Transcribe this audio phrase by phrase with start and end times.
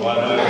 [0.00, 0.45] Boa noite.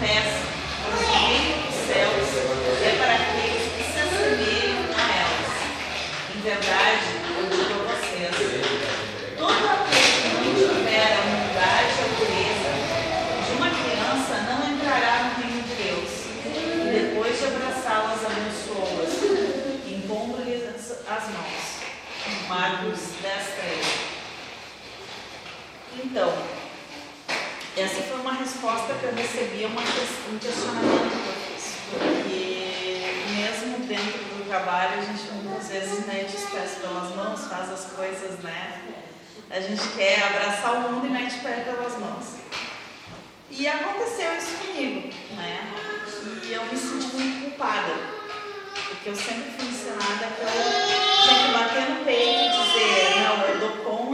[0.00, 0.46] peça
[0.84, 2.30] por reino dos céus
[2.82, 5.50] é para aqueles que se assemelham a elas.
[6.34, 8.36] Em verdade, eu digo a vocês:
[9.36, 12.72] todo aquele que não tiver a humildade e a pureza
[13.44, 16.12] de uma criança não entrará no reino de Deus.
[16.46, 19.14] E depois de abraçá-las, abençoou-as,
[19.84, 20.62] impondo-lhes
[21.08, 21.66] as mãos.
[22.48, 24.18] Marcos 10, 3.
[26.04, 26.32] Então,
[27.80, 33.00] essa foi uma resposta que eu recebi um questionamento por isso porque
[33.36, 37.84] mesmo dentro do trabalho a gente muitas vezes mete os pés pelas mãos, faz as
[37.92, 38.82] coisas, né?
[39.48, 42.24] A gente quer abraçar o mundo e mete o pé pelas mãos.
[43.48, 45.72] E aconteceu isso comigo, né?
[46.44, 47.94] E eu me senti muito culpada,
[48.88, 53.60] porque eu sempre fui ensinada que eu que bater no peito e dizer, não, eu
[53.60, 54.07] dou conta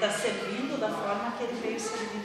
[0.00, 2.24] está servindo da forma que ele veio servir,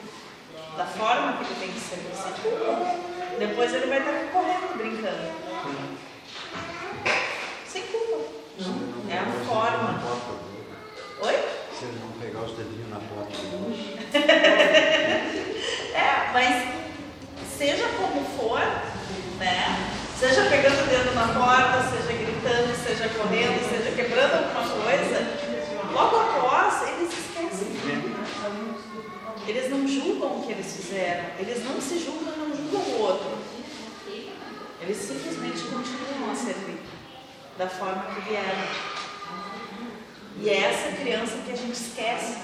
[0.77, 3.37] da forma que ele tem que ser servido.
[3.37, 5.33] Depois ele vai estar correndo, brincando.
[7.67, 8.29] Sem culpa.
[8.61, 9.13] Não.
[9.13, 10.01] É uma forma.
[11.21, 11.35] Oi?
[11.77, 13.37] Se ele não pegar os dedinhos na porta.
[13.43, 13.99] Né?
[15.93, 16.63] é, mas
[17.57, 18.61] seja como for,
[19.37, 19.91] né?
[20.17, 22.04] Seja pegando o dedo na porta, seja
[30.85, 31.25] fizeram.
[31.39, 33.37] Eles não se julgam, não julgam o outro.
[34.81, 36.79] Eles simplesmente continuam a servir
[37.57, 38.67] da forma que vieram.
[40.37, 42.37] E é essa criança que a gente esquece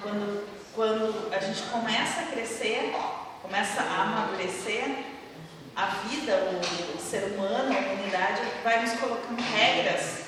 [0.00, 2.94] quando, quando a gente começa a crescer,
[3.42, 4.84] começa a amadurecer,
[5.74, 6.60] a vida,
[6.94, 10.26] o ser humano, a humanidade vai nos colocando regras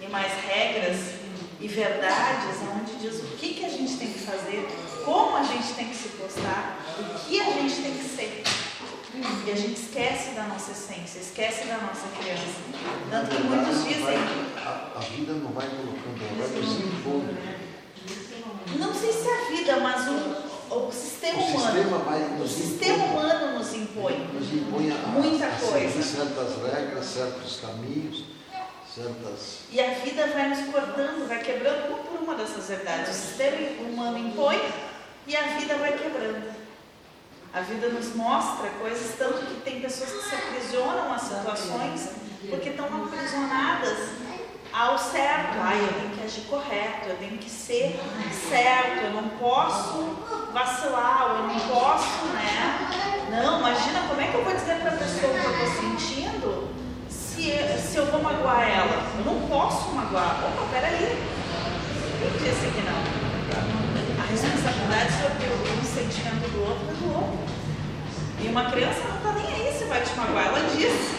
[0.00, 1.14] e mais regras
[1.60, 4.68] e verdades onde diz o que, que a gente tem que fazer
[5.04, 8.42] como a gente tem que se postar, o que a gente tem que ser.
[9.46, 12.58] E a gente esquece da nossa essência, esquece da nossa criança.
[13.10, 14.16] Tanto que muitos dizem.
[14.56, 17.32] A, vida não vai colocando, ela vai impondo.
[17.32, 17.60] Né?
[18.76, 21.72] Não sei se é a vida, mas o, o sistema o humano.
[21.72, 24.28] Sistema vai, o sistema humano nos impõe.
[24.32, 26.02] Nos impõe a, muita a coisa.
[26.02, 28.24] certas regras, certos caminhos.
[28.92, 29.58] Certas...
[29.70, 33.10] E a vida vai nos cortando, vai quebrando uma por uma dessas verdades.
[33.10, 34.60] O sistema humano impõe,
[35.26, 36.54] e a vida vai quebrando.
[37.52, 42.10] A vida nos mostra coisas, tanto que tem pessoas que se aprisionam a situações
[42.50, 44.08] porque estão aprisionadas
[44.72, 45.56] ao certo.
[45.62, 48.00] ai eu tenho que agir correto, eu tenho que ser
[48.50, 50.16] certo, eu não posso
[50.52, 53.14] vacilar, eu não posso, né?
[53.30, 55.80] Não, imagina como é que eu vou dizer para a pessoa o que eu estou
[55.80, 56.74] sentindo
[57.08, 59.02] se, se eu vou magoar ela.
[59.18, 60.44] Eu não posso magoar.
[60.44, 61.22] Opa, peraí.
[62.18, 64.22] Quem disse que não?
[64.22, 64.63] A resposta
[64.94, 67.38] verdade, sobre um sentimento do outro é do outro.
[68.40, 71.14] E uma criança não tá nem aí se vai te magoar, ela diz.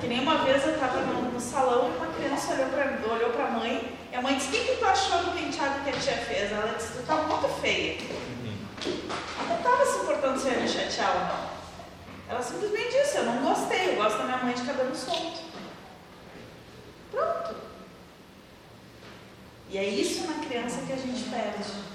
[0.00, 3.30] Que nem uma vez eu tava no, no salão e uma criança olhou pra, olhou
[3.30, 6.16] pra mãe, e a mãe disse, o que, tu achou do penteado que a tia
[6.16, 6.52] fez?
[6.52, 7.98] Ela disse, tu tá muito feia.
[8.84, 11.50] Ela não tava se importando se ia me chatear ou não.
[12.28, 15.40] Ela simplesmente disse, eu não gostei, eu gosto da minha mãe de cabelo solto.
[17.10, 17.54] Pronto.
[19.70, 21.89] E é isso na criança que a gente perde.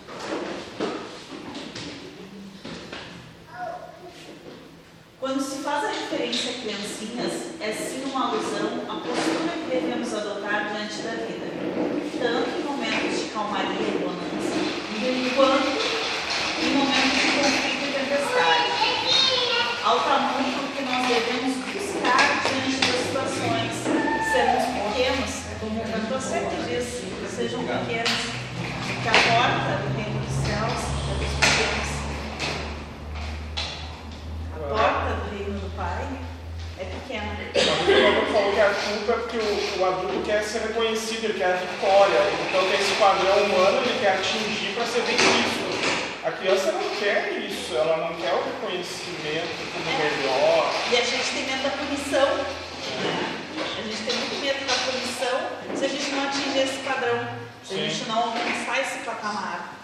[46.46, 50.72] Criança não quer isso, ela não quer o reconhecimento como melhor.
[50.92, 52.38] E a gente tem medo da punição.
[52.38, 53.36] Né?
[53.58, 57.74] A gente tem muito medo da punição se a gente não atingir esse padrão, se
[57.74, 59.80] a gente não alcançar esse patamar.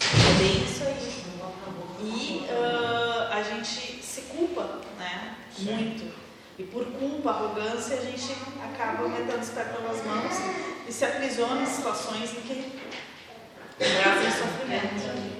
[0.00, 1.20] É bem isso aí.
[2.02, 5.36] E ah, a gente se culpa, né?
[5.56, 5.72] Sim.
[5.72, 6.12] Muito.
[6.58, 8.34] E por culpa, arrogância, a gente
[8.64, 10.34] acaba metendo os pés pelas mãos
[10.88, 12.80] e se aprisiona em situações em que
[13.78, 15.39] trazem sofrimento.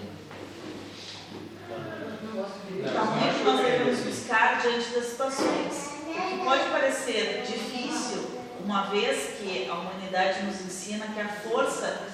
[2.30, 5.90] Que nós devemos buscar diante das situações.
[6.06, 12.06] O que pode parecer difícil, uma vez que a humanidade nos ensina que a força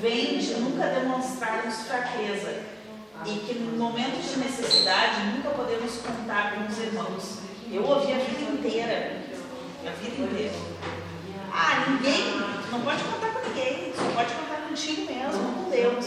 [0.00, 2.62] vem de nunca demonstrarmos fraqueza
[3.24, 7.38] e que no momento de necessidade nunca podemos contar com os irmãos.
[7.72, 9.22] Eu ouvi a vida inteira,
[9.86, 10.52] a vida inteira.
[11.50, 12.36] Ah, ninguém,
[12.70, 16.06] não pode contar com ninguém, só pode contar contigo mesmo, com Deus.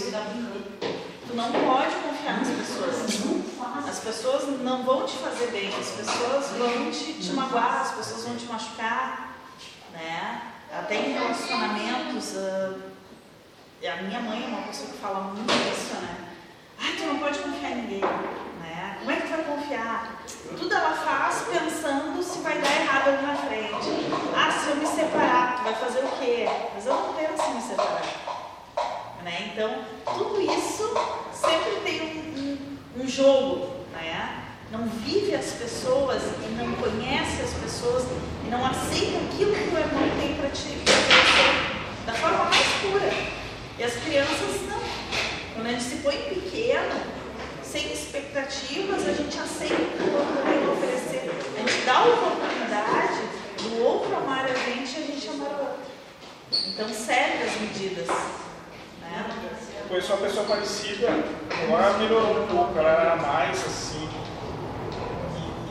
[1.28, 3.47] Tu não pode confiar nas pessoas.
[3.88, 8.26] As pessoas não vão te fazer bem, as pessoas vão te, te magoar, as pessoas
[8.26, 9.36] vão te machucar,
[9.92, 10.54] né?
[10.72, 12.74] Até em relacionamentos, ah,
[13.94, 16.28] a minha mãe é uma pessoa que fala muito isso, né?
[16.80, 18.98] Ah, tu não pode confiar em ninguém, né?
[19.00, 20.24] Como é que tu vai confiar?
[20.58, 23.88] Tudo ela faz pensando se vai dar errado ali na frente.
[24.36, 26.48] Ah, se eu me separar, tu vai fazer o quê?
[26.74, 28.28] Mas eu não penso em me separar.
[29.24, 29.52] Né?
[29.52, 30.94] Então, tudo isso
[31.34, 32.67] sempre tem um, um,
[33.00, 34.44] um jogo, né?
[34.72, 38.04] Não vive as pessoas e não conhece as pessoas
[38.46, 43.14] e não aceita aquilo que o irmão tem para te oferecer da forma mais pura.
[43.78, 44.82] E as crianças não.
[45.54, 47.00] Quando a gente se põe pequeno,
[47.64, 51.32] sem expectativas, a gente aceita o que o outro tem a oferecer.
[51.56, 53.22] A gente dá a oportunidade
[53.62, 55.88] do outro amar a gente e a gente amar o outro.
[56.68, 58.08] Então, serve as medidas.
[59.02, 59.57] Né?
[59.88, 61.08] Conheço uma pessoa parecida,
[61.64, 64.10] agora melhorou um pouco, ela era mais assim.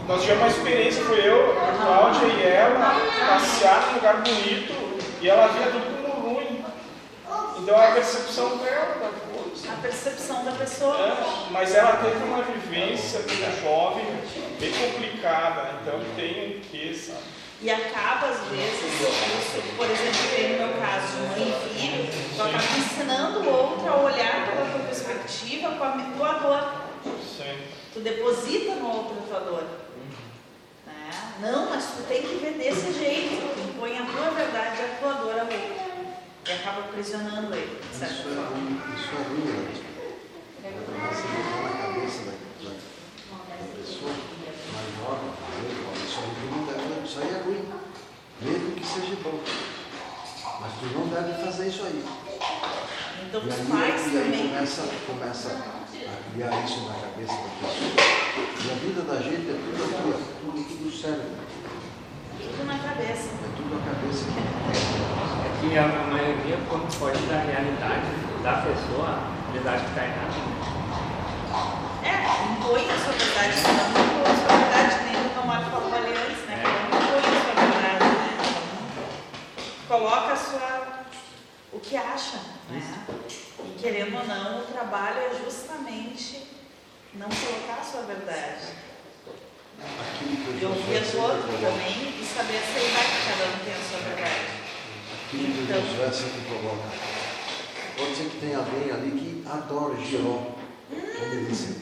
[0.01, 4.73] E nós tivemos uma experiência, foi eu, a Cláudia e ela, passear num lugar bonito
[5.21, 6.65] e ela via tudo como ruim.
[7.59, 9.73] Então a percepção dela da coisa.
[9.73, 10.97] A percepção da pessoa.
[10.97, 14.07] É, mas ela teve uma vivência como jovem
[14.59, 17.21] bem complicada, então tem quê, sabe?
[17.63, 22.43] E acaba, às vezes, isso, por exemplo, tem no meu caso mãe e filho, tu
[22.43, 27.19] acaba ensinando o outro a olhar pela tua perspectiva com a tua dor.
[27.37, 27.57] Sim.
[27.95, 29.65] Tu deposita no outro a tua dor.
[30.87, 31.11] Né?
[31.41, 33.55] Não, mas tu tem que ver desse jeito.
[33.55, 35.87] Tu impõe a tua verdade e a tua dor ao outro.
[36.47, 38.49] E acaba aprisionando ele, de certa Isso é forma.
[38.51, 39.83] ruim, isso é ruim, né?
[40.63, 46.31] Quando você botar na cabeça da, da, da pessoa mais nova, dizer, olha, isso aí
[46.51, 47.65] não deve, isso aí é ruim,
[48.43, 49.41] mesmo que seja bom.
[50.61, 52.05] Mas tu não deve fazer isso aí.
[53.29, 54.49] Então, E aí, pais e aí também.
[54.49, 57.97] começa, começa a criar isso na cabeça da pessoa.
[58.37, 61.31] E a vida da gente é tudo aqui, ó, tudo, tudo cérebro,
[62.39, 63.29] Tudo na cabeça.
[63.33, 64.25] é tudo a cabeça.
[64.37, 68.07] É que a maioria, quando foge da realidade
[68.43, 69.19] da pessoa,
[69.55, 70.37] eles acham que está errado.
[72.05, 74.06] É, impõe a sua verdade,
[79.99, 81.07] Coloca sua.
[81.73, 82.37] o que acha,
[82.71, 83.07] né?
[83.65, 86.47] E querendo ou não, o trabalho é justamente
[87.15, 88.67] não colocar a sua verdade.
[90.19, 90.25] Que
[90.61, 94.47] E ouvir o outro também e saber aceitar que cada um tem a sua verdade.
[95.27, 95.81] Aquilo que Então.
[95.81, 96.89] Josué sempre coloca.
[97.97, 100.53] Pode ser que tenha alguém ali que adora Giró,
[100.91, 101.81] como ele disse.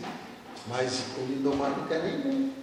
[0.69, 2.55] Mas o Lindomar não quer nem.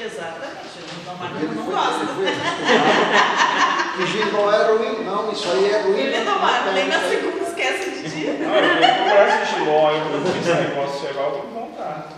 [0.00, 2.00] Exatamente, o ele não foi- gosta.
[2.02, 5.98] ele foi- Que Giró é ruim, não, isso aí é ruim.
[5.98, 8.26] Ele Tomate, nem na segunda esquece de ti.
[8.40, 12.08] Não, eu vou procurar esse giló, eu vou esse negócio chegar, eu vou montar.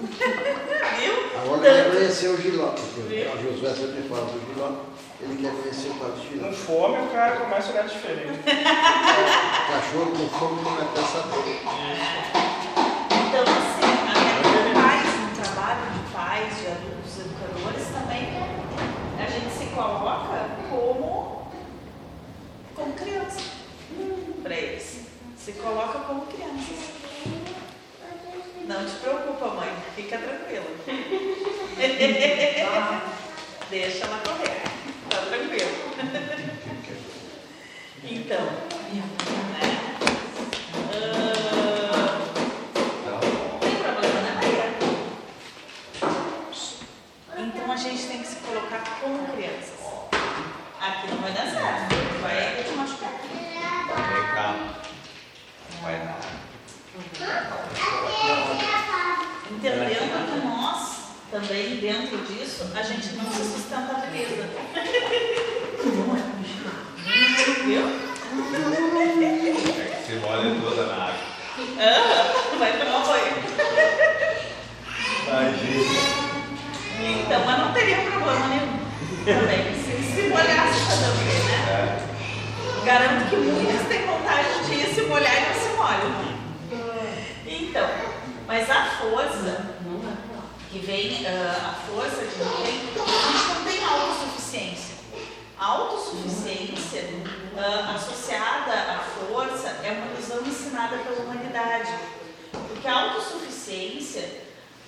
[0.00, 1.12] Viu?
[1.36, 2.68] Agora Tanto lembrei conhecer o Giló.
[2.68, 4.70] porque O Josué sempre fala do Giló.
[5.20, 6.48] Ele quer conhecer o tal de Giló.
[6.48, 8.38] Com fome o cara começa a olhar diferente.
[9.70, 11.44] Cachorro com fome não é pensador.
[13.28, 18.24] Então, assim, até pais, no trabalho de pais, de adultos, educadores, também
[19.18, 20.38] a gente se coloca
[20.70, 21.19] como,
[22.90, 23.40] como criança
[24.42, 25.00] para eles.
[25.36, 26.90] Se coloca como crianças.
[28.66, 30.66] Não te preocupa, mãe, fica tranquila.
[33.70, 34.62] Deixa ela correr,
[35.08, 35.70] tá tranquilo.
[38.02, 39.89] Então, né?
[61.40, 64.48] Também dentro disso, a gente não se sustenta a beleza.
[67.64, 67.82] Viu?
[69.80, 71.20] É que se molha toda na água.
[71.78, 73.34] Ah, vai tomar banho.
[75.28, 76.20] Imagina.
[77.02, 78.80] Então, mas não teria problema nenhum.
[79.24, 81.58] Também, se, se molhasse fazer o quê, né?
[81.68, 82.84] É.
[82.84, 86.40] Garanto que muitos têm vontade de ir se molhar e não se molham.
[87.46, 87.88] Então,
[88.46, 89.69] mas a força
[90.80, 94.94] vem, ah, a força que vem, a gente não tem autossuficiência.
[95.58, 97.04] A autossuficiência
[97.56, 101.92] ah, associada à força é uma ilusão ensinada pela humanidade.
[102.52, 104.42] Porque a autossuficiência,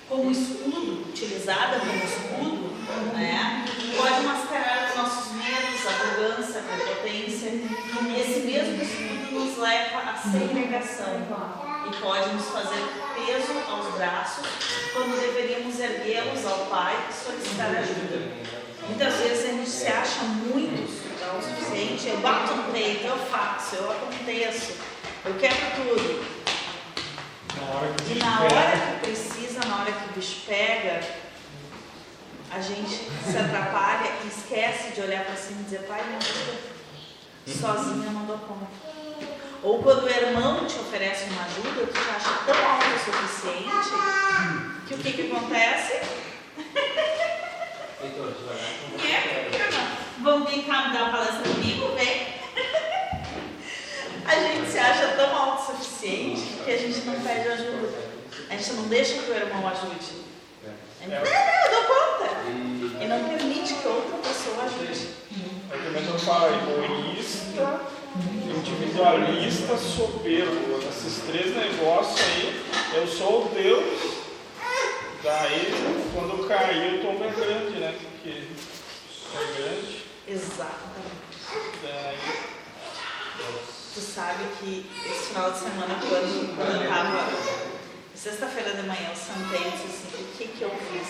[0.09, 2.73] como escudo, utilizada como escudo,
[3.13, 7.49] né, pode mascarar os nossos medos, arrogância, prepotência.
[7.49, 12.83] E esse mesmo escudo nos leva à segregação e pode nos fazer
[13.15, 14.47] peso aos braços
[14.93, 18.43] quando deveríamos erguê-los ao Pai e solicitar ajuda.
[18.87, 23.75] Muitas vezes a gente se acha muito o suficiente, eu bato no peito, eu faço,
[23.75, 24.73] eu aconteço,
[25.25, 26.33] eu quero tudo.
[28.11, 31.01] E na hora que precisa, na hora que o bicho pega,
[32.51, 36.73] a gente se atrapalha e esquece de olhar para cima e dizer, pai, me ajuda.
[37.47, 38.67] Sozinha eu não dou conta.
[39.63, 43.93] Ou quando o irmão te oferece uma ajuda, tu te acha tão autossuficiente
[44.87, 45.93] que o que, que acontece?
[49.01, 49.87] É, irmão,
[50.21, 51.95] vamos vir cá me dar uma palestra comigo?
[51.95, 52.33] Vem.
[54.25, 58.03] A gente se acha tão autossuficiente que a gente não pede ajuda.
[58.49, 60.23] A gente não deixa que o irmão ajude.
[60.99, 62.33] Gente, não, não, eu dou conta.
[63.01, 65.07] E não permite que outra pessoa ajude.
[65.71, 67.81] É que mesmo fala egoísta,
[68.63, 70.79] individualista, soberbo.
[70.89, 72.65] Esses três negócios aí,
[72.95, 74.23] eu sou o Deus.
[75.21, 75.73] Daí,
[76.13, 77.95] quando eu cair, eu tomo é grande, né?
[77.99, 80.03] Porque é grande.
[80.27, 81.23] Exatamente.
[81.81, 82.17] Daí,
[83.93, 87.29] Tu sabe que esse final de semana, quando, quando eu tava.
[88.15, 91.07] Sexta-feira de manhã, eu sentei e disse assim: o que que eu fiz?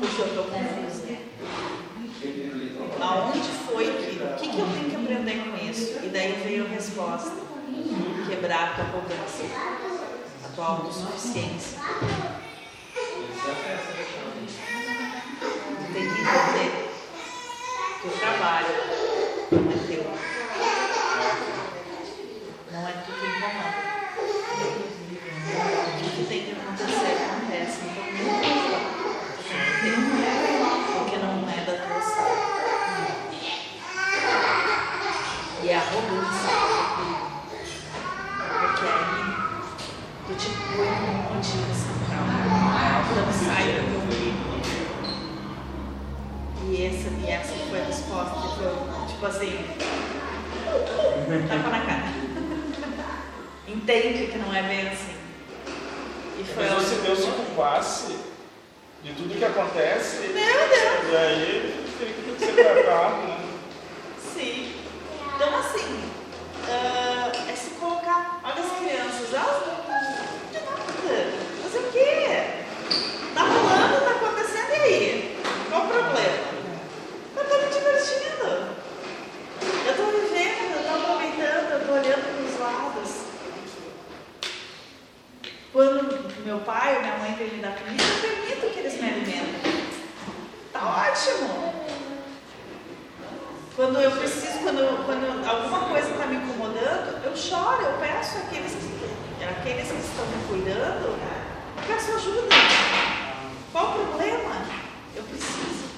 [0.00, 1.00] Porque eu tô confusa.
[3.00, 4.22] Aonde foi que.
[4.22, 6.00] O que, que eu tenho que aprender com isso?
[6.02, 7.32] E daí veio a resposta:
[8.28, 9.46] quebrar a tua arrogância,
[10.44, 11.78] a tua autossuficiência.
[15.78, 16.90] Tu tem que entender
[18.02, 18.68] que o trabalho
[19.50, 20.04] não é teu.
[22.70, 23.80] Não é tu quem comanda.
[25.96, 27.80] O que tem que acontecer acontece.
[27.82, 28.04] Então,
[29.92, 30.09] não tem
[94.70, 99.98] quando, quando alguma coisa está me incomodando, eu choro, eu peço àqueles que, àqueles que
[99.98, 101.46] estão me cuidando, né?
[101.86, 102.54] peço ajuda.
[103.72, 104.54] Qual o problema?
[105.16, 105.89] Eu preciso.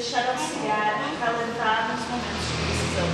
[0.00, 3.10] deixar auxiliar, acalentar nos momentos de decisão.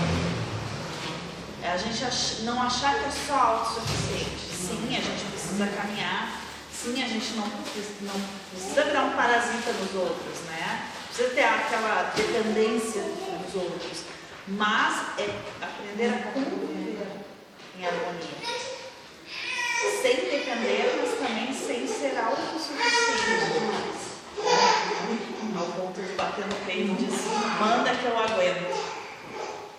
[1.64, 4.55] É a gente não achar que é só autossuficiente.
[4.55, 6.43] Sim, a gente precisa caminhar.
[6.73, 8.21] Sim, a gente não, não
[8.52, 10.87] precisa virar um parasita nos outros, né?
[11.09, 14.05] Precisa ter aquela dependência dos outros.
[14.47, 15.28] Mas é
[15.61, 17.09] aprender a conviver
[17.76, 18.47] em harmonia.
[20.02, 23.86] Sem depender, mas também sem ser autossuficiente.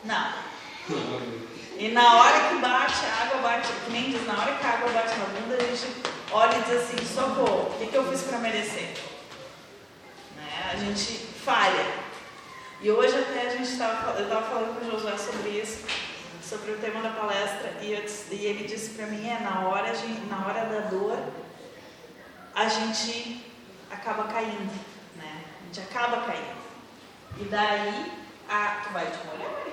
[0.07, 0.33] Não.
[1.77, 4.69] E na hora que bate, a água bate, que nem diz, na hora que a
[4.69, 8.09] água bate na bunda, a gente olha e diz assim, socorro, o que, que eu
[8.09, 8.95] fiz para merecer?
[10.37, 10.71] Né?
[10.71, 11.85] A gente falha.
[12.81, 15.85] E hoje até a gente estava, eu estava falando com o Josué sobre isso,
[16.41, 19.91] sobre o tema da palestra, e, eu, e ele disse para mim, é na hora,
[20.29, 21.19] na hora da dor,
[22.55, 23.45] a gente
[23.91, 24.73] acaba caindo,
[25.15, 25.43] né?
[25.61, 26.57] A gente acaba caindo.
[27.39, 28.11] E daí,
[28.49, 29.66] a, tu vai te molhar,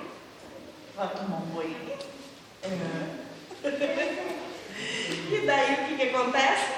[0.95, 1.51] Vai tomar um?
[1.57, 3.19] Uhum.
[5.29, 6.73] e daí o que, que acontece?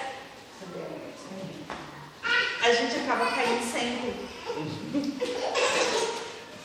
[2.64, 4.28] A gente acaba caindo sempre.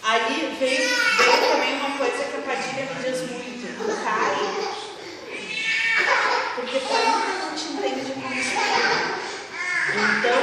[0.03, 3.67] Aí veio, veio também uma coisa que a Padilha me diz muito,
[4.03, 4.37] cai.
[6.57, 9.13] Porque tu ainda não te entende como espírito.
[10.19, 10.43] Então,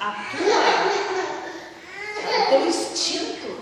[0.00, 0.58] a tua,
[2.26, 3.53] o teu instinto.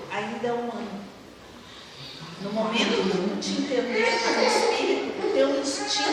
[2.43, 6.11] No momento de entender como espírito, o teu instinto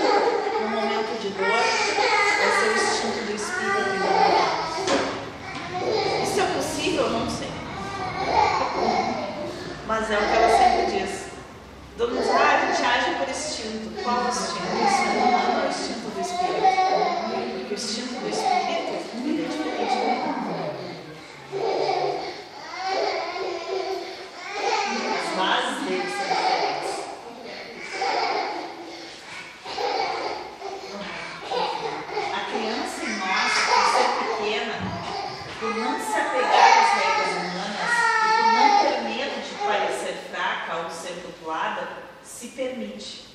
[0.61, 4.07] no momento de dor vai ser o instinto do espírito.
[6.23, 7.09] Isso é possível?
[7.09, 7.51] Não sei.
[9.87, 11.29] Mas é o que ela sempre diz.
[12.09, 14.03] Mundo diz, ah, a gente age por instinto.
[14.03, 14.19] Qual o?
[14.19, 14.31] O o
[15.69, 16.63] instinto do espírito?
[17.59, 18.89] Porque o instinto do espírito
[19.25, 20.73] ele é diferente do humano.
[25.19, 26.93] As bases dele são diferentes.
[32.33, 34.75] A criança em nós, por ser pequena,
[35.59, 40.71] por não se apegar às regras humanas e por não ter medo de parecer fraca
[40.77, 41.83] ou ser rotulada,
[42.23, 43.27] se permite.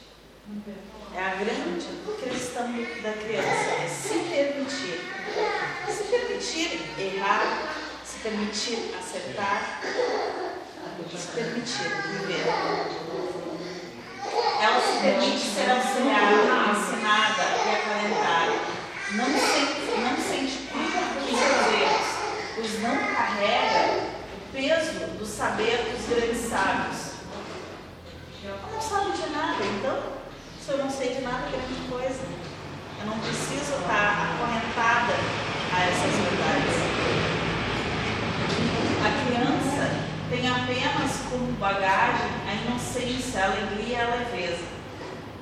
[1.15, 1.87] É a grande
[2.23, 2.71] questão
[3.03, 5.01] da criança, é se permitir.
[5.89, 9.81] Se permitir errar, se permitir acertar,
[11.17, 12.47] se permitir viver.
[14.61, 18.55] Ela se permite ser auxiliada, ensinada e acalentada.
[19.13, 22.09] Não sente, não sente culpa seus erros,
[22.55, 27.15] pois não carrega o peso do saber dos grandes sábios.
[28.45, 30.03] Ela não sabe de nada, então,
[30.61, 32.21] se eu não sei de nada, grande coisa.
[33.01, 35.44] Eu não preciso estar acorrentada
[35.75, 36.77] a essas verdades.
[39.03, 39.85] A criança
[40.31, 44.65] tem apenas como bagagem a inocência, a alegria e a leveza.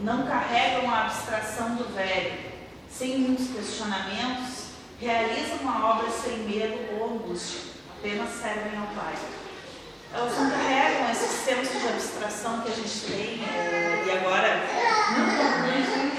[0.00, 2.52] Não carregam a abstração do velho.
[2.90, 7.60] Sem muitos questionamentos, realizam a obra sem medo ou angústia.
[7.98, 9.14] Apenas servem ao Pai.
[10.14, 13.42] Elas não carregam esse senso de abstração que a gente tem.
[13.42, 14.66] eh, e agora,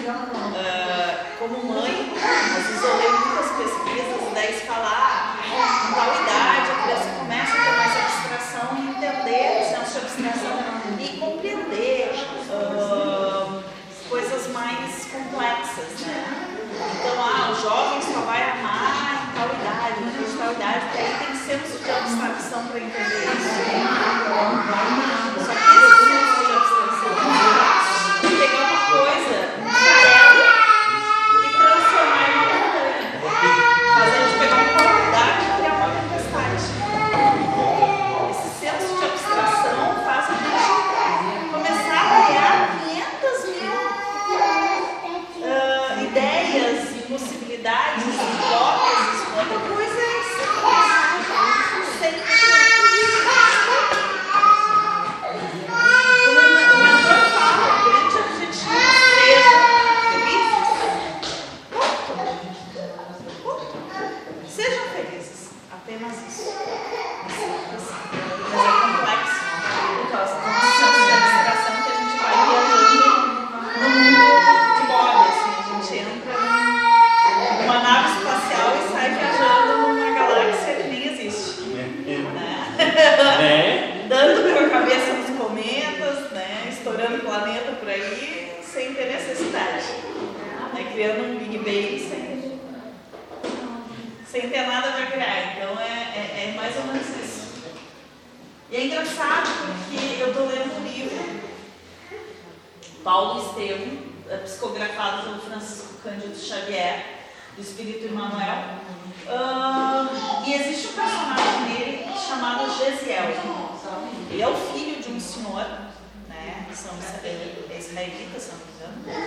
[0.09, 3.32] ah, como mãe, às vezes eu leio muitas
[65.97, 66.49] felizes, apenas isso.
[66.49, 67.83] É simples,
[68.51, 69.41] mas é complexo.
[70.01, 73.17] Por causa da noção de abstração que a gente vai viajando
[73.79, 76.33] no mundo de moda, assim, a gente entra
[77.37, 81.61] num- numa nave espacial e sai viajando numa galáxia que nem existe.
[81.61, 81.83] Né?
[83.39, 84.05] Né?
[84.07, 86.67] Dando com a cabeça nos cometas, né?
[86.69, 89.85] estourando o planeta por aí, sem ter necessidade.
[90.73, 90.89] Né?
[90.93, 92.59] Criando um Big Bang sem,
[94.27, 95.55] sem ter nada para criar.
[95.55, 97.53] Então é, é, é mais ou menos isso.
[98.69, 101.41] E é engraçado porque eu estou lendo um livro
[103.03, 103.97] Paulo Estevam,
[104.29, 107.05] eh, psicografado pelo Francisco Cândido Xavier,
[107.55, 108.79] do Espírito Emmanuel.
[109.29, 110.07] Ah,
[110.45, 113.25] e existe um personagem nele chamado Gesiel.
[114.31, 115.65] Ele é o filho de um senhor,
[116.27, 116.65] né?
[116.73, 119.23] São é israelitas, se não me engano.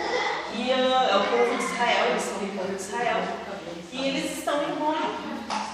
[0.57, 2.81] E ah, é o povo de Israel, eles são do povo de
[3.17, 3.47] Israel.
[3.93, 5.09] E eles estão em Roma.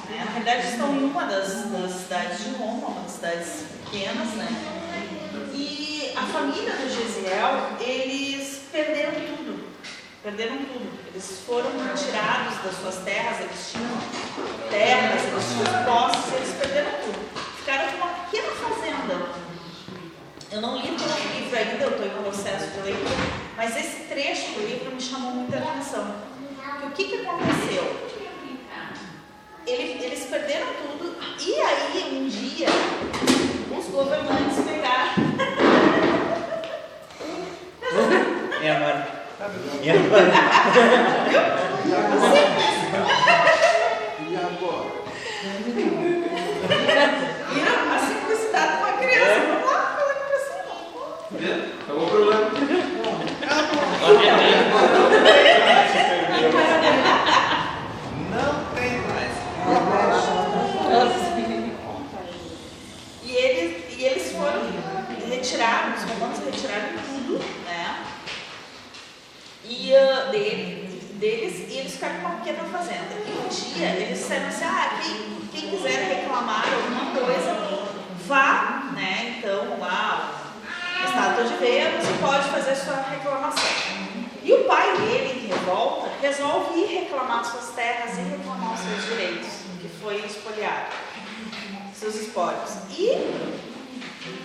[0.09, 0.25] Né?
[0.25, 4.49] Na verdade, estão em uma das, das cidades de Roma, uma das cidades pequenas, né?
[5.55, 9.65] E a família do Gesiel, eles perderam tudo.
[10.23, 10.93] Perderam tudo.
[11.09, 17.59] Eles foram retirados das suas terras, eles tinham terras, eles tinham posses, eles perderam tudo.
[17.59, 19.43] Ficaram com uma pequena fazenda.
[20.51, 23.17] Eu não li todo o livro ainda, eu estou em processo de leitura,
[23.57, 26.32] mas esse trecho do livro me chamou muita atenção.
[26.83, 27.85] Porque o que, que aconteceu?
[29.65, 32.67] Ele- eles perderam tudo, e aí um dia
[33.79, 35.13] os governantes pegaram.
[38.61, 39.25] E agora?
[39.81, 40.33] E agora?
[44.29, 44.91] E agora?
[47.53, 49.41] Viram a simplicidade de uma criança.
[49.47, 50.75] Vamos lá, fala com a pessoa.
[51.85, 52.51] Acabou o problema
[58.75, 59.33] tem mais.
[63.25, 64.63] E eles, e eles foram
[65.29, 68.05] retirados, os romanos retiraram tudo, né?
[69.65, 73.15] E ah, dele, deles, e eles ficaram com uma pequena fazenda.
[73.27, 77.57] E um dia eles disseram assim, ah, quem, quem quiser reclamar alguma coisa,
[78.27, 79.37] vá, né?
[79.39, 80.35] Então, lá,
[81.01, 84.03] a estátua de Vênus e pode fazer sua reclamação.
[84.45, 89.05] E o pai dele, em revolta, resolve ir reclamar suas terras e reclamar os seus
[89.05, 89.49] direitos,
[89.83, 90.93] que foi espoliado,
[91.95, 92.71] seus espólios.
[92.91, 93.09] E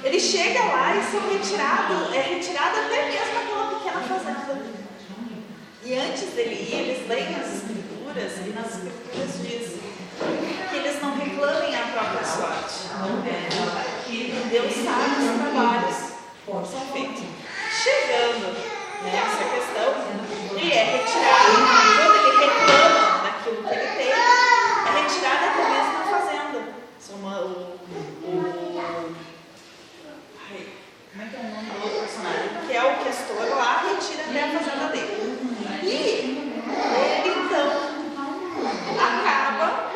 [0.04, 4.58] ele chega lá e são retirados, é retirado até mesmo aquela pequena fazenda.
[5.84, 9.78] E antes dele ir, eles leem as escrituras e nas escrituras diz
[10.69, 12.88] que eles não reclamem a própria sorte.
[13.26, 15.97] É, que Deus sabe os trabalhos
[16.69, 17.23] são feitos.
[17.84, 18.58] Chegando
[19.04, 19.93] nessa questão,
[20.58, 21.52] ele é retirado,
[21.95, 26.73] quando ele reclama daquilo que ele tem, é retirado até mesmo da fazenda.
[27.00, 27.80] São uma- o,
[28.23, 29.15] o-
[30.50, 30.67] ai,
[31.12, 32.50] como é que é o nome do outro personagem?
[32.67, 35.38] Que é o questor lá, retira até a fazenda dele.
[35.84, 37.67] E ele então
[38.97, 39.91] acaba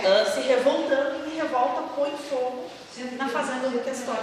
[0.00, 2.70] ah, se revoltando e em revolta põe fogo
[3.16, 4.16] na fazenda do questor.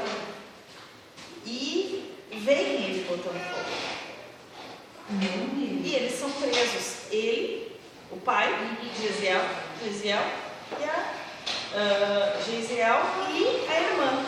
[1.45, 3.71] E vem ele botando fogo.
[5.83, 7.09] E eles são presos.
[7.09, 7.71] Ele,
[8.11, 8.53] o pai,
[8.99, 9.41] Gisiel,
[9.81, 10.23] Gisiel
[10.79, 11.13] e a
[11.75, 12.99] ah, Gisiel
[13.29, 14.25] e a irmã.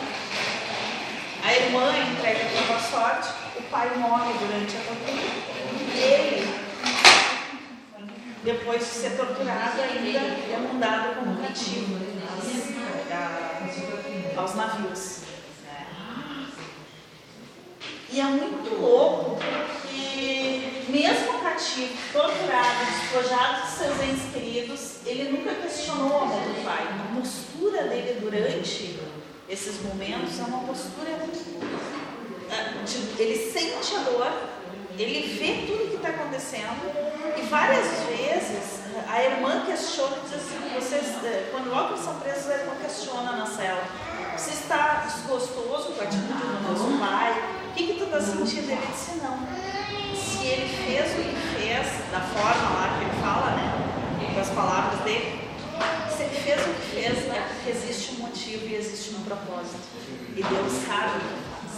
[1.42, 5.50] A irmã entrega toda a sorte, o pai morre durante a tortura.
[5.94, 6.60] E ele,
[8.44, 11.96] depois de ser torturado, ainda é mandado como cativo
[12.38, 15.20] às- a- aos navios.
[15.64, 15.86] né?
[18.10, 20.82] E é muito louco porque,
[21.60, 26.86] cativo, torturado, despojado de seus entes queridos, ele nunca questionou o amor do pai.
[26.88, 28.98] A postura dele durante
[29.48, 31.10] esses momentos é uma postura.
[31.10, 31.50] de-
[33.22, 34.32] ele sente a dor,
[34.98, 36.90] ele vê tudo o que está acontecendo,
[37.38, 42.18] e várias vezes a irmã questiona e diz assim: vocês, eh, quando logo eles são
[42.18, 43.84] presos, a irmã questiona na cela.
[44.36, 47.40] Você está desgostoso com a atitude do nosso pai?
[47.70, 48.70] O que, que tu está sentindo?
[48.72, 49.38] Ele disse: não.
[50.16, 54.34] Se ele fez o que fez, da forma lá que ele fala, né?
[54.34, 55.40] Com as palavras dele,
[56.16, 59.78] se ele fez o que fez, porque existe um motivo e existe um propósito.
[60.36, 61.70] E Deus sabe o que faz.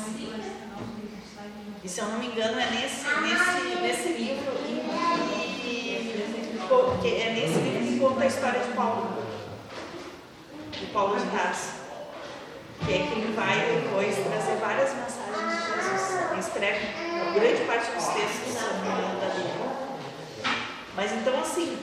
[1.85, 4.52] E se eu não me engano, é nesse, nesse, nesse livro
[7.02, 9.22] que, é nesse livro que conta a história de Paulo.
[10.70, 11.83] De Paulo de Tarso.
[12.87, 16.31] Que é que ele vai depois trazer várias mensagens de Jesus.
[16.31, 16.87] Ele escreve
[17.35, 19.31] grande parte dos textos da.
[20.94, 21.78] Mas então assim,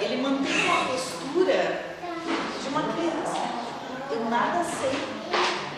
[0.00, 1.96] ele mantém uma postura
[2.62, 3.42] de uma criança.
[4.10, 4.98] Eu nada sei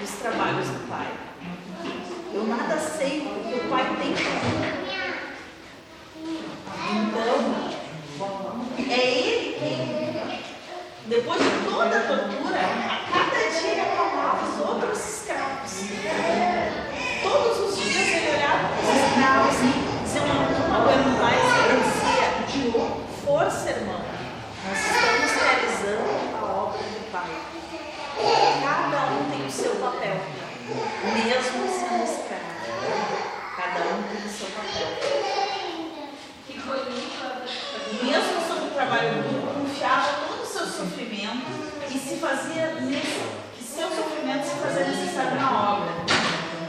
[0.00, 1.08] dos trabalhos do pai.
[2.32, 4.84] Eu nada sei do que o pai tem para.
[6.94, 7.36] Então,
[8.90, 10.40] é ele quem,
[11.06, 12.02] depois de toda a
[27.14, 30.16] Cada um tem o seu papel,
[31.14, 32.42] mesmo sendo escravo.
[33.56, 34.88] Cada um tem o seu papel.
[36.44, 37.24] Que bonito.
[38.02, 41.46] Mesmo sob o trabalho duro, confiava todo o seu sofrimento
[41.88, 42.74] e se fazia
[43.56, 45.92] que seu sofrimento se fazia necessário na obra.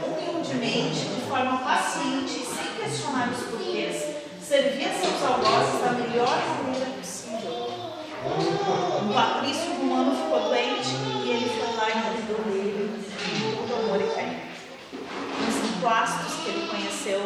[0.06, 6.95] Humildemente, de forma paciente e sem questionar os porquês, servia seus algozes da melhor maneira
[9.16, 10.90] patrício romano ficou doente
[11.24, 13.02] e ele foi lá e cuidou dele
[13.48, 14.40] com todo amor e carinho.
[15.48, 17.22] Os plastos que ele conheceu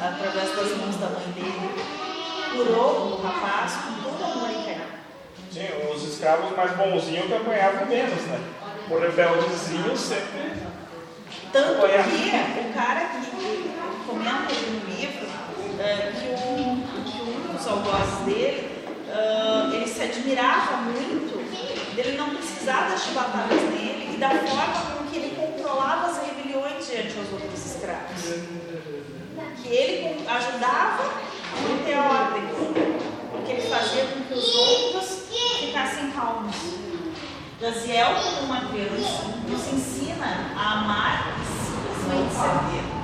[0.00, 1.70] através das mãos da mãe dele,
[2.52, 4.86] curou o rapaz com todo amor e carinho.
[5.50, 8.40] Sim, os escravos mais bonzinhos que apanhavam menos, né?
[8.88, 10.52] O rebeldezinho sempre.
[11.52, 13.74] Tanto que o cara que
[14.06, 18.75] comenta no livro uh, que, um, que um dos algozes dele,
[19.08, 21.36] uh, ele se admirava muito
[21.96, 26.86] dele não precisar das chibatadas nele e da forma com que ele controlava as rebeliões
[26.86, 28.22] diante dos outros escravos.
[29.62, 32.42] Que ele ajudava a manter a ordem,
[33.32, 35.22] porque ele fazia com que os outros
[35.58, 36.54] ficassem calmos.
[37.58, 42.96] Jaziel, como criança, nos ensina a amar e simplesmente servir.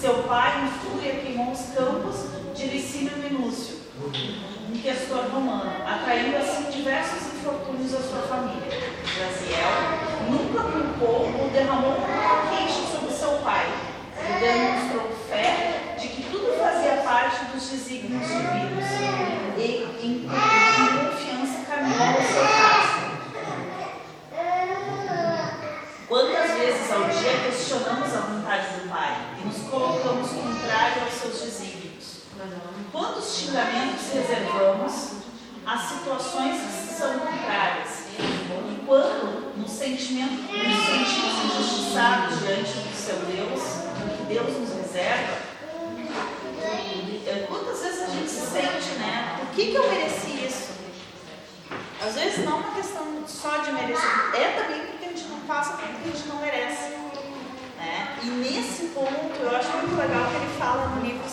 [0.00, 6.70] Seu pai, em fúria, queimou os campos de Licínio Minúcio, um questor romano, atraindo assim
[6.70, 8.70] diversos infortúnios à sua família.
[9.04, 9.68] Jaziel
[10.30, 13.66] nunca culpou ou derramou uma queixa sobre seu pai.
[14.18, 18.86] Ele demonstrou fé de que tudo fazia parte dos desígnios divinos
[19.58, 22.96] e, em confiança, caminhou ao seu caso.
[26.08, 31.42] Quantas vezes ao dia questionamos a vontade do Pai e nos colocamos contrário aos seus
[31.42, 31.75] desígnios?
[32.92, 35.12] Quantos xingamentos reservamos
[35.64, 38.06] às situações que são contrárias?
[38.18, 43.62] E quando nos, sentimento, sentimos injustiçados diante do seu Deus,
[44.16, 45.46] que Deus nos reserva,
[47.48, 49.36] quantas vezes a gente se sente, né?
[49.38, 50.70] Por que, que eu mereci isso?
[52.06, 55.40] Às vezes não é uma questão só de merecer, é também porque a gente não
[55.40, 56.94] passa porque a gente não merece.
[57.78, 58.18] Né?
[58.22, 61.25] E nesse ponto eu acho muito legal que ele fala no livro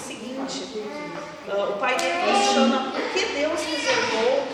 [0.54, 1.24] seguinte.
[1.48, 4.48] Uh, o pai dele questiona por que Deus reservou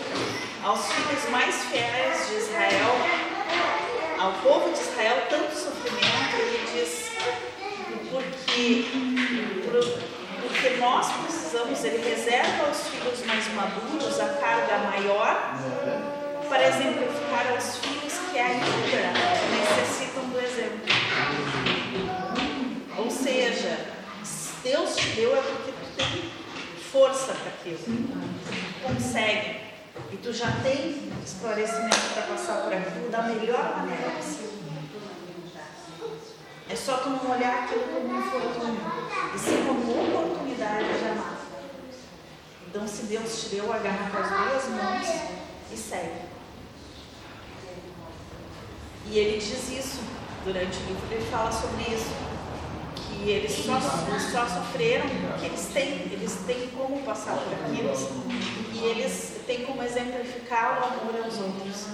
[0.64, 2.96] aos filhos mais fiéis de Israel,
[4.18, 6.36] ao povo de Israel, tanto sofrimento.
[6.36, 7.10] Ele diz
[8.10, 8.86] porque,
[10.42, 15.54] porque nós precisamos, ele reserva aos filhos mais maduros a carga maior
[16.48, 18.66] para exemplificar aos filhos que ainda
[19.50, 20.80] necessitam do exemplo.
[22.98, 23.86] Ou seja,
[24.24, 25.69] se Deus te deu é porque
[26.00, 26.30] tem
[26.90, 27.78] força para aquilo,
[28.82, 29.60] consegue
[30.12, 34.50] e tu já tem esclarecimento para passar por aquilo da melhor maneira possível.
[36.68, 38.80] É só tu não olhar aquilo como um infortúnio,
[39.34, 41.36] e sim como oportunidade de amar.
[42.66, 45.06] Então, se Deus te deu, agarra com as duas mãos
[45.72, 46.30] e segue.
[49.06, 50.00] E ele diz isso
[50.44, 52.29] durante o livro, ele fala sobre isso.
[53.18, 57.92] Que eles só, só sofreram porque eles têm, eles têm como passar por aquilo
[58.72, 61.86] e eles têm como exemplificar o amor aos outros.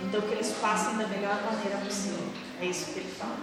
[0.00, 2.28] Então que eles passem da melhor maneira possível.
[2.60, 3.36] É isso que ele fala.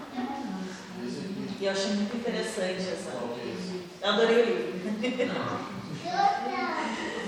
[1.59, 3.11] E eu achei muito interessante essa.
[4.01, 5.35] Eu adorei o livro.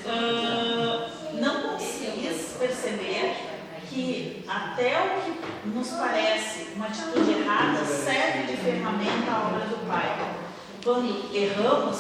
[0.06, 3.47] uh, não conseguis perceber
[3.90, 9.88] que até o que nos parece uma atitude errada serve de ferramenta à obra do
[9.88, 10.34] Pai.
[10.84, 11.98] Quando erramos,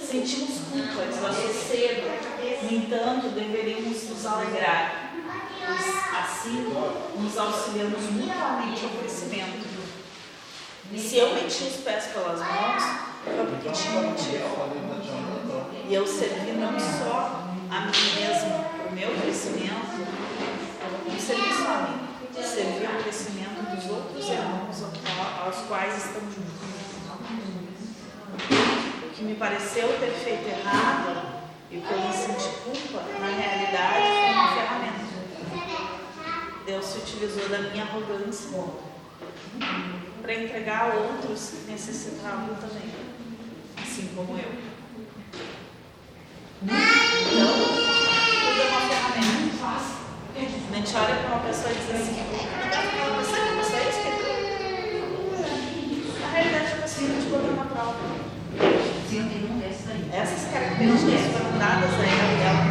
[0.00, 2.08] sentimos culpa, desassossego.
[2.62, 5.12] No entanto, deveríamos nos alegrar.
[6.18, 6.72] Assim,
[7.18, 9.66] nos auxiliamos mutuamente ao crescimento.
[10.96, 12.82] Se eu meti os pés pelas mãos,
[13.24, 14.66] foi porque tinha um motivo.
[15.88, 19.95] E eu servi não só a mim mesmo, o meu crescimento,
[20.90, 22.06] não servi só a mim,
[22.42, 24.82] servi ao crescimento dos outros irmãos
[25.44, 26.52] aos quais estamos juntos.
[29.04, 31.36] O que me pareceu ter feito errado
[31.70, 34.96] e o que eu me senti culpa, na realidade, foi uma ferramenta.
[36.64, 38.64] Deus se utilizou da minha arrogância
[40.22, 42.92] para entregar a outros que necessitavam também,
[43.82, 44.66] assim como eu.
[50.76, 54.04] A gente olha para uma pessoa e diz assim, não você que você é isso
[56.20, 57.96] Na realidade, a pessoa te botou na prova.
[60.12, 62.65] Essas características foram dadas a ela e ela